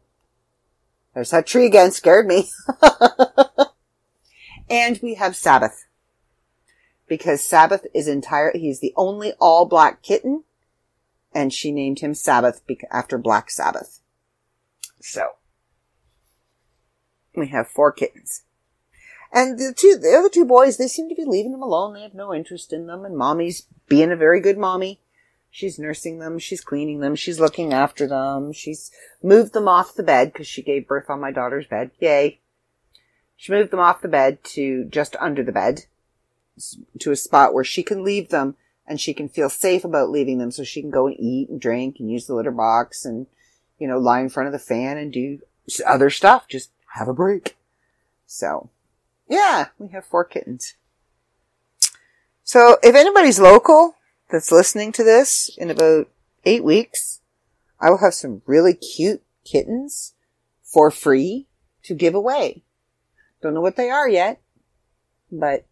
[1.13, 2.49] There's that tree again, scared me.
[4.69, 5.85] and we have Sabbath.
[7.07, 10.43] Because Sabbath is entire, he's the only all black kitten,
[11.33, 13.99] and she named him Sabbath after Black Sabbath.
[15.01, 15.31] So,
[17.35, 18.43] we have four kittens.
[19.33, 21.93] And the two, the other two boys, they seem to be leaving them alone.
[21.93, 23.05] They have no interest in them.
[23.05, 24.99] And mommy's being a very good mommy.
[25.53, 28.89] She's nursing them, she's cleaning them, she's looking after them, she's
[29.21, 31.91] moved them off the bed because she gave birth on my daughter's bed.
[31.99, 32.39] Yay.
[33.35, 35.81] She moved them off the bed to just under the bed
[36.99, 38.55] to a spot where she can leave them
[38.87, 41.59] and she can feel safe about leaving them so she can go and eat and
[41.59, 43.27] drink and use the litter box and,
[43.77, 45.39] you know, lie in front of the fan and do
[45.85, 46.47] other stuff.
[46.47, 47.57] Just have a break.
[48.25, 48.69] So,
[49.31, 50.75] yeah, we have four kittens.
[52.43, 53.95] So if anybody's local
[54.29, 56.09] that's listening to this in about
[56.43, 57.21] eight weeks,
[57.79, 60.15] I will have some really cute kittens
[60.63, 61.47] for free
[61.83, 62.63] to give away.
[63.41, 64.41] Don't know what they are yet,
[65.31, 65.65] but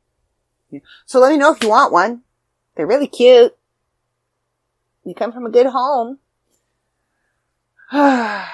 [0.72, 0.80] yeah.
[1.06, 2.22] so let me know if you want one.
[2.76, 3.58] They're really cute.
[5.04, 6.20] You come from a good home.
[7.92, 8.46] so,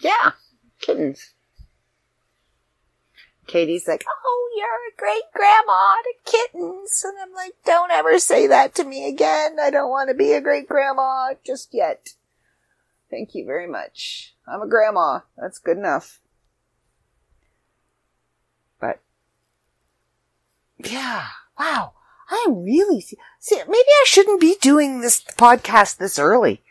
[0.00, 0.32] yeah,
[0.80, 1.34] kittens.
[3.48, 7.02] Katie's like, oh, you're a great grandma to kittens.
[7.04, 9.56] And I'm like, don't ever say that to me again.
[9.60, 12.10] I don't want to be a great grandma just yet.
[13.10, 14.34] Thank you very much.
[14.46, 15.20] I'm a grandma.
[15.36, 16.20] That's good enough.
[18.78, 19.00] But,
[20.76, 21.26] yeah,
[21.58, 21.94] wow.
[22.30, 26.62] I am really, see, maybe I shouldn't be doing this podcast this early.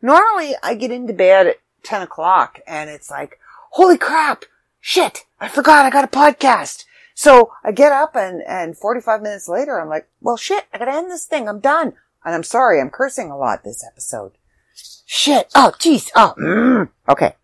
[0.00, 3.40] Normally I get into bed at 10 o'clock and it's like,
[3.70, 4.44] holy crap,
[4.80, 6.86] shit, I forgot I got a podcast.
[7.14, 10.94] So I get up and, and 45 minutes later, I'm like, well shit, I gotta
[10.94, 11.50] end this thing.
[11.50, 11.92] I'm done.
[12.24, 14.32] And I'm sorry, I'm cursing a lot this episode.
[15.04, 15.50] Shit.
[15.54, 16.10] Oh, jeez.
[16.16, 16.88] Oh, mm.
[17.10, 17.34] okay.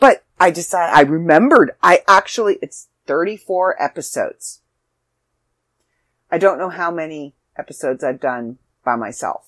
[0.00, 4.62] But I decided, I remembered, I actually, it's 34 episodes.
[6.30, 9.47] I don't know how many episodes I've done by myself.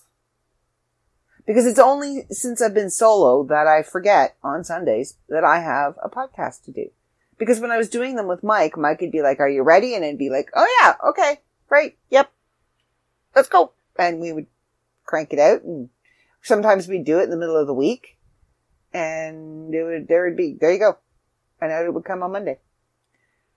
[1.51, 5.98] Because it's only since I've been solo that I forget on Sundays that I have
[6.01, 6.92] a podcast to do.
[7.38, 9.96] Because when I was doing them with Mike, Mike would be like, are you ready?
[9.96, 12.30] And it'd be like, oh yeah, okay, great, yep,
[13.34, 13.72] let's go.
[13.98, 14.46] And we would
[15.05, 15.88] crank it out and
[16.40, 18.16] sometimes we'd do it in the middle of the week
[18.94, 20.98] and it would, there would be, there you go.
[21.61, 22.59] And out it would come on Monday.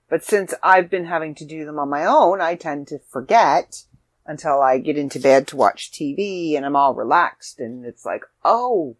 [0.10, 3.84] But since I've been having to do them on my own, I tend to forget
[4.26, 8.24] until I get into bed to watch TV and I'm all relaxed and it's like,
[8.44, 8.96] oh,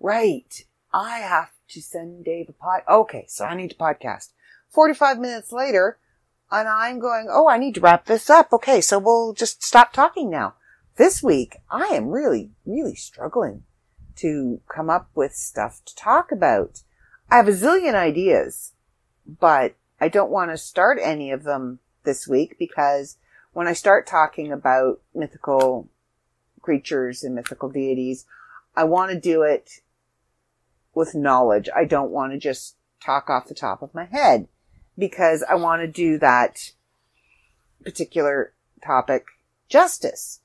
[0.00, 0.64] right.
[0.92, 2.82] I have to send Dave a pod.
[2.88, 3.26] Okay.
[3.28, 4.30] So I need to podcast
[4.70, 5.98] 45 minutes later
[6.50, 8.52] and I'm going, oh, I need to wrap this up.
[8.52, 8.80] Okay.
[8.80, 10.54] So we'll just stop talking now.
[10.96, 13.64] This week, I am really, really struggling
[14.16, 16.82] to come up with stuff to talk about.
[17.30, 18.72] I have a zillion ideas,
[19.26, 23.18] but I don't want to start any of them this week because
[23.56, 25.88] when I start talking about mythical
[26.60, 28.26] creatures and mythical deities,
[28.76, 29.80] I want to do it
[30.94, 31.70] with knowledge.
[31.74, 34.48] I don't want to just talk off the top of my head
[34.98, 36.72] because I want to do that
[37.82, 38.52] particular
[38.84, 39.24] topic
[39.70, 40.40] justice.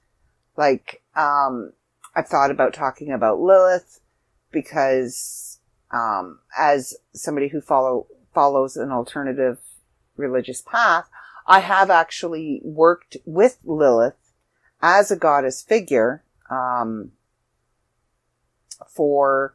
[0.56, 1.74] Like, um,
[2.16, 4.00] I've thought about talking about Lilith
[4.54, 5.60] because,
[5.92, 9.58] um, as somebody who follow, follows an alternative
[10.16, 11.10] religious path,
[11.52, 14.32] I have actually worked with Lilith
[14.82, 17.12] as a goddess figure, um,
[18.88, 19.54] for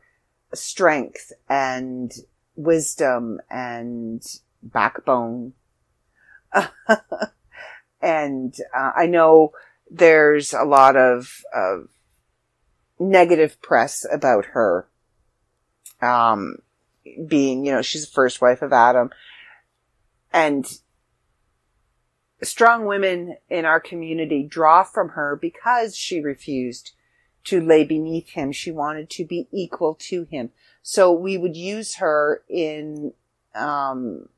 [0.53, 2.13] strength and
[2.55, 4.23] wisdom and
[4.63, 5.55] backbone.
[8.03, 9.53] and uh, I know
[9.91, 11.89] there's a lot of, of
[12.99, 14.87] negative press about her.
[16.03, 16.57] Um,
[17.27, 19.09] being, you know, she's the first wife of Adam.
[20.31, 20.71] And
[22.43, 26.93] strong women in our community draw from her because she refused
[27.45, 28.53] to lay beneath him.
[28.53, 30.51] She wanted to be equal to him.
[30.83, 33.13] So we would use her in,
[33.55, 34.29] um,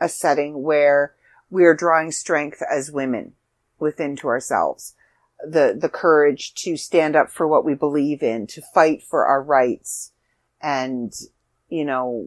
[0.00, 1.14] a setting where
[1.50, 3.34] we are drawing strength as women
[3.78, 4.94] within to ourselves.
[5.46, 9.42] The, the courage to stand up for what we believe in, to fight for our
[9.42, 10.12] rights
[10.60, 11.12] and,
[11.68, 12.26] you know,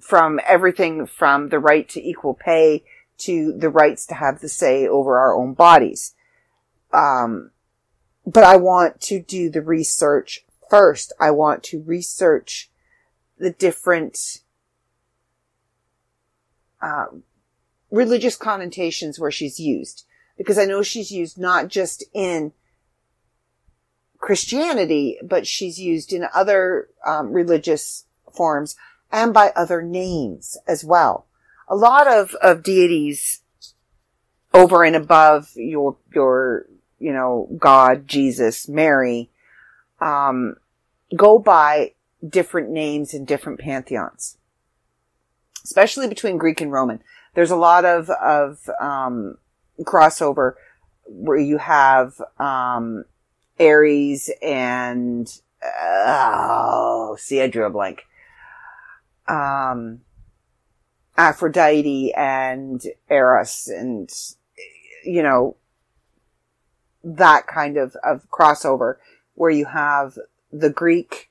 [0.00, 2.84] from everything from the right to equal pay
[3.18, 6.14] to the rights to have the say over our own bodies.
[6.92, 7.50] Um,
[8.26, 11.12] but I want to do the research first.
[11.20, 12.70] I want to research
[13.38, 14.42] the different,
[16.82, 17.06] uh,
[17.90, 20.04] religious connotations where she's used
[20.36, 22.52] because I know she's used not just in
[24.18, 28.04] Christianity, but she's used in other um, religious
[28.34, 28.76] forms
[29.12, 31.26] and by other names as well.
[31.68, 33.42] A lot of, of deities
[34.52, 36.66] over and above your, your,
[36.98, 39.30] you know, God, Jesus, Mary,
[40.00, 40.56] um,
[41.16, 41.92] go by
[42.26, 44.36] different names in different pantheons,
[45.64, 47.00] especially between Greek and Roman.
[47.34, 49.36] there's a lot of, of, um,
[49.82, 50.54] crossover
[51.06, 53.04] where you have, um,
[53.58, 58.04] Ares and, oh, see, I drew a blank.
[59.28, 60.00] Um,
[61.16, 64.10] Aphrodite and Eros and,
[65.04, 65.56] you know,
[67.04, 68.96] that kind of, of crossover
[69.34, 70.18] where you have
[70.52, 71.30] the Greek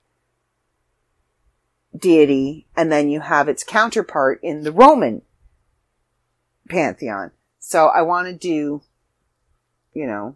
[1.97, 5.21] deity and then you have its counterpart in the Roman
[6.69, 7.31] pantheon.
[7.59, 8.81] So I want to do,
[9.93, 10.35] you know,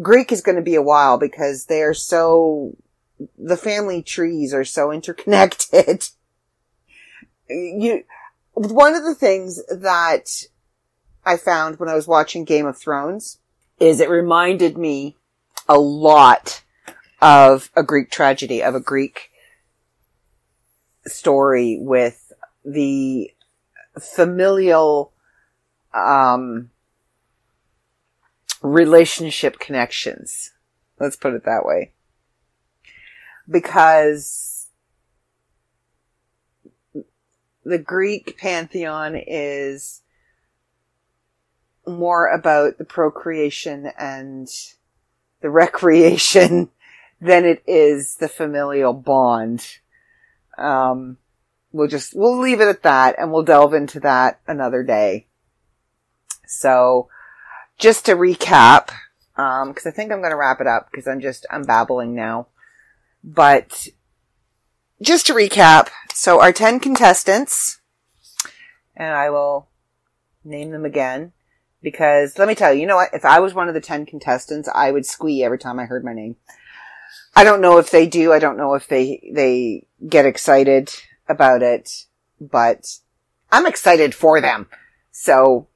[0.00, 2.76] Greek is going to be a while because they are so,
[3.38, 6.08] the family trees are so interconnected.
[7.48, 8.04] you,
[8.52, 10.46] one of the things that
[11.24, 13.38] I found when I was watching Game of Thrones
[13.80, 15.16] is it reminded me
[15.68, 16.62] a lot
[17.20, 19.30] of a Greek tragedy, of a Greek
[21.06, 22.32] story with
[22.64, 23.30] the
[23.98, 25.12] familial,
[25.92, 26.70] um,
[28.62, 30.52] relationship connections.
[30.98, 31.92] Let's put it that way.
[33.48, 34.53] Because
[37.64, 40.02] the Greek pantheon is
[41.86, 44.48] more about the procreation and
[45.40, 46.70] the recreation
[47.20, 49.78] than it is the familial bond.
[50.58, 51.18] Um,
[51.72, 55.26] we'll just, we'll leave it at that and we'll delve into that another day.
[56.46, 57.08] So
[57.78, 58.90] just to recap,
[59.36, 62.14] um, cause I think I'm going to wrap it up because I'm just, I'm babbling
[62.14, 62.48] now,
[63.22, 63.88] but
[65.00, 65.88] just to recap.
[66.12, 67.80] So our 10 contestants
[68.96, 69.68] and I will
[70.44, 71.32] name them again
[71.82, 73.10] because let me tell you, you know what?
[73.12, 76.04] If I was one of the 10 contestants, I would squee every time I heard
[76.04, 76.36] my name.
[77.36, 78.32] I don't know if they do.
[78.32, 80.92] I don't know if they, they get excited
[81.28, 82.06] about it,
[82.40, 82.98] but
[83.50, 84.68] I'm excited for them.
[85.10, 85.66] So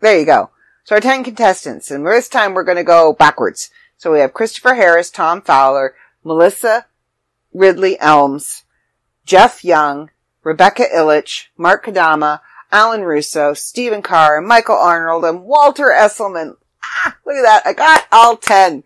[0.00, 0.50] there you go.
[0.84, 3.70] So our 10 contestants, and this time we're going to go backwards.
[3.96, 6.86] So we have Christopher Harris, Tom Fowler, Melissa
[7.52, 8.64] Ridley Elms,
[9.24, 10.10] Jeff Young,
[10.42, 12.40] Rebecca Illich, Mark Kadama,
[12.72, 16.56] Alan Russo, Stephen Carr, Michael Arnold, and Walter Esselman.
[16.82, 17.62] Ah, look at that.
[17.66, 18.84] I got all 10.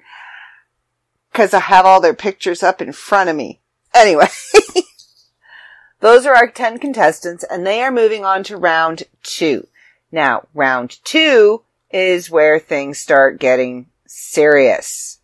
[1.33, 3.61] Cause I have all their pictures up in front of me.
[3.93, 4.29] Anyway.
[6.01, 9.67] Those are our 10 contestants and they are moving on to round two.
[10.13, 15.21] Now, round two is where things start getting serious.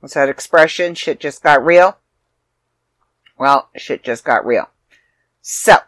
[0.00, 0.94] What's that expression?
[0.94, 1.98] Shit just got real?
[3.38, 4.68] Well, shit just got real.
[5.40, 5.78] So,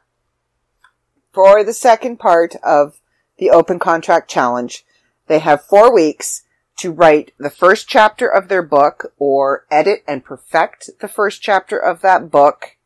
[1.32, 3.00] for the second part of
[3.38, 4.84] the open contract challenge,
[5.26, 6.42] they have four weeks
[6.78, 11.78] to write the first chapter of their book or edit and perfect the first chapter
[11.78, 12.76] of that book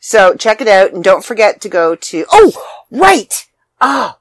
[0.00, 2.52] so check it out and don't forget to go to, oh,
[2.90, 3.48] right.
[3.80, 4.18] Oh,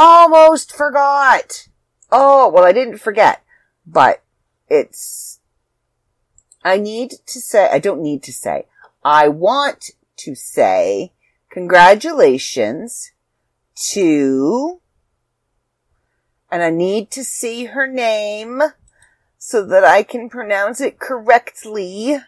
[0.00, 1.68] almost forgot.
[2.10, 3.44] Oh, well, I didn't forget,
[3.86, 4.22] but
[4.68, 5.40] it's,
[6.64, 8.66] I need to say, I don't need to say,
[9.04, 11.12] I want to say
[11.50, 13.12] congratulations
[13.90, 14.80] to
[16.50, 18.62] and I need to see her name
[19.38, 22.18] so that I can pronounce it correctly.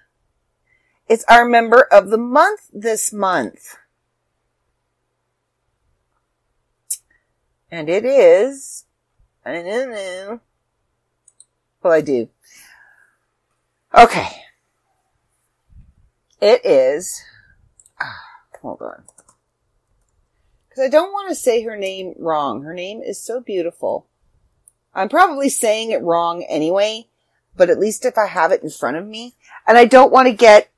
[1.08, 3.76] It's our member of the month this month.
[7.72, 8.84] And it is,
[9.46, 10.40] I don't know.
[11.82, 12.28] Well, I do.
[13.96, 14.28] Okay.
[16.42, 17.22] It is,
[17.98, 18.20] ah,
[18.60, 19.04] hold on.
[20.68, 22.62] Cause I don't want to say her name wrong.
[22.62, 24.06] Her name is so beautiful.
[24.94, 27.06] I'm probably saying it wrong anyway,
[27.56, 29.34] but at least if I have it in front of me,
[29.66, 30.70] and I don't want to get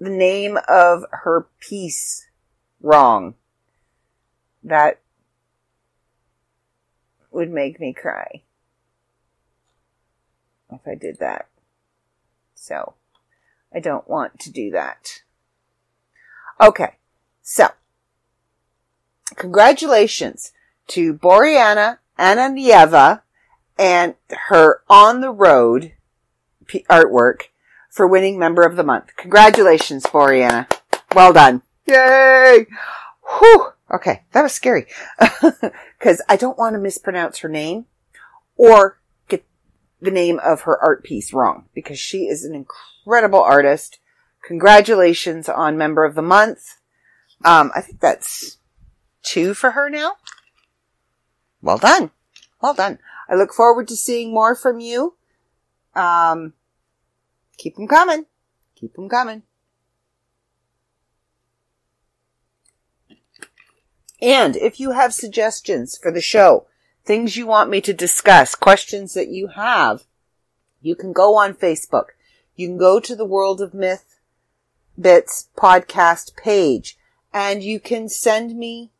[0.00, 2.26] the name of her piece
[2.80, 3.34] wrong.
[4.64, 5.00] That
[7.30, 8.42] would make me cry
[10.72, 11.46] if I did that.
[12.54, 12.94] So,
[13.74, 15.22] I don't want to do that.
[16.60, 16.96] Okay,
[17.42, 17.68] so,
[19.34, 20.52] congratulations
[20.88, 23.22] to Boriana Ananieva
[23.78, 24.14] and
[24.48, 25.92] her On the Road
[26.88, 27.44] artwork
[27.88, 29.16] for winning Member of the Month.
[29.16, 30.70] Congratulations, Boriana.
[31.14, 31.62] Well done.
[31.86, 32.66] Yay!
[33.38, 33.72] Whew.
[33.92, 34.86] Okay, that was scary.
[35.98, 37.84] Because I don't want to mispronounce her name
[38.56, 39.44] or get
[40.00, 43.98] the name of her art piece wrong because she is an incredible artist.
[44.46, 46.78] Congratulations on Member of the Month.
[47.44, 48.56] Um, I think that's
[49.22, 50.12] two for her now.
[51.60, 52.10] Well done.
[52.62, 52.98] Well done.
[53.28, 55.16] I look forward to seeing more from you.
[55.94, 56.54] Um,
[57.58, 58.24] keep them coming.
[58.74, 59.42] Keep them coming.
[64.22, 66.66] And if you have suggestions for the show,
[67.04, 70.04] things you want me to discuss, questions that you have,
[70.80, 72.08] you can go on Facebook.
[72.56, 74.20] You can go to the World of Myth
[75.00, 76.98] Bits podcast page
[77.32, 78.90] and you can send me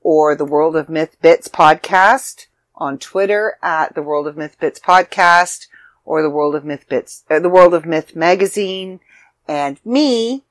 [0.00, 2.46] or the World of Myth Bits podcast
[2.80, 5.68] on Twitter at the World of Myth Bits podcast
[6.04, 8.98] or the World of Myth Bits, uh, the World of Myth magazine
[9.46, 10.42] and me,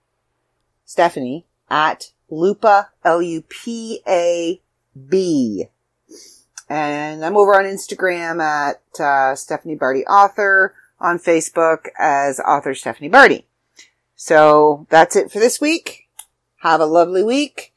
[0.85, 4.05] Stephanie at Lupa, L-U-P-A-B.
[6.69, 13.09] And I'm over on Instagram at uh, Stephanie Barty Author, on Facebook as author Stephanie
[13.09, 13.45] Barty.
[14.15, 16.07] So that's it for this week.
[16.57, 17.73] Have a lovely week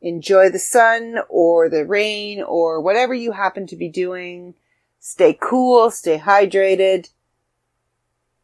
[0.00, 4.54] enjoy the sun or the rain or whatever you happen to be doing.
[4.98, 7.10] Stay cool, stay hydrated,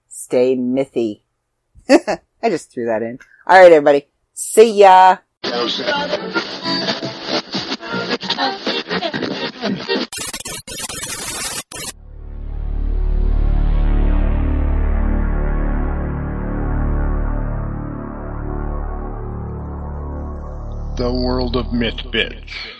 [0.08, 1.20] stay mythy.
[1.88, 3.18] I just threw that in.
[3.46, 4.06] All right, everybody.
[4.32, 5.18] See ya.
[21.06, 22.75] The World of Myth Bits.